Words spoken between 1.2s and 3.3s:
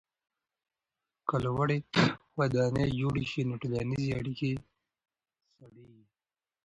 که لوړې ودانۍ جوړې